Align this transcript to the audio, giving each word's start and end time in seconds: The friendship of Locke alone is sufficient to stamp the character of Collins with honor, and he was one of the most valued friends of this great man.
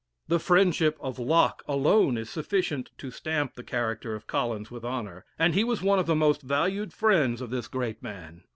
The 0.27 0.39
friendship 0.39 0.97
of 0.99 1.19
Locke 1.19 1.61
alone 1.67 2.17
is 2.17 2.27
sufficient 2.27 2.89
to 2.97 3.11
stamp 3.11 3.53
the 3.53 3.61
character 3.63 4.15
of 4.15 4.25
Collins 4.25 4.71
with 4.71 4.83
honor, 4.83 5.25
and 5.37 5.53
he 5.53 5.63
was 5.63 5.83
one 5.83 5.99
of 5.99 6.07
the 6.07 6.15
most 6.15 6.41
valued 6.41 6.91
friends 6.91 7.39
of 7.39 7.51
this 7.51 7.67
great 7.67 8.01
man. 8.01 8.41